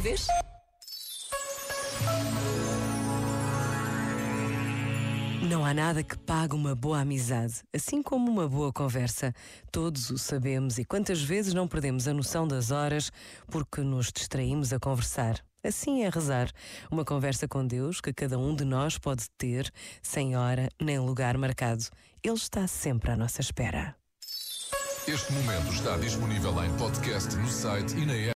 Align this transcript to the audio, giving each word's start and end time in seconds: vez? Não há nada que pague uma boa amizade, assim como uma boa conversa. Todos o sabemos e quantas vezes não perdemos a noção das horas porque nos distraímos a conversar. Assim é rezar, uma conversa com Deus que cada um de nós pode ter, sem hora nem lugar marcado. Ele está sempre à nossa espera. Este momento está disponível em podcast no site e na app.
vez? 0.00 0.26
Não 5.42 5.64
há 5.64 5.74
nada 5.74 6.02
que 6.02 6.16
pague 6.16 6.54
uma 6.54 6.74
boa 6.74 7.00
amizade, 7.00 7.62
assim 7.74 8.02
como 8.02 8.30
uma 8.30 8.48
boa 8.48 8.72
conversa. 8.72 9.34
Todos 9.70 10.10
o 10.10 10.16
sabemos 10.16 10.78
e 10.78 10.84
quantas 10.84 11.22
vezes 11.22 11.52
não 11.52 11.68
perdemos 11.68 12.08
a 12.08 12.14
noção 12.14 12.48
das 12.48 12.70
horas 12.70 13.10
porque 13.50 13.82
nos 13.82 14.10
distraímos 14.10 14.72
a 14.72 14.78
conversar. 14.78 15.44
Assim 15.62 16.04
é 16.04 16.08
rezar, 16.08 16.50
uma 16.90 17.04
conversa 17.04 17.46
com 17.46 17.66
Deus 17.66 18.00
que 18.00 18.14
cada 18.14 18.38
um 18.38 18.54
de 18.56 18.64
nós 18.64 18.96
pode 18.96 19.28
ter, 19.36 19.70
sem 20.02 20.34
hora 20.34 20.70
nem 20.80 20.98
lugar 20.98 21.36
marcado. 21.36 21.84
Ele 22.22 22.34
está 22.34 22.66
sempre 22.66 23.10
à 23.10 23.16
nossa 23.16 23.42
espera. 23.42 23.94
Este 25.06 25.32
momento 25.32 25.72
está 25.72 25.96
disponível 25.96 26.52
em 26.64 26.72
podcast 26.76 27.34
no 27.34 27.48
site 27.48 27.96
e 27.96 28.06
na 28.06 28.14
app. 28.14 28.28